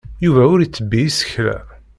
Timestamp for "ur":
0.53-0.59